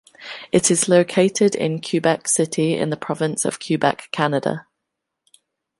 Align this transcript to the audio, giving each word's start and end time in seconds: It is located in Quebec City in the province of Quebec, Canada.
It 0.51 0.71
is 0.71 0.89
located 0.89 1.53
in 1.53 1.79
Quebec 1.79 2.27
City 2.27 2.73
in 2.75 2.89
the 2.89 2.97
province 2.97 3.45
of 3.45 3.59
Quebec, 3.59 4.09
Canada. 4.11 4.65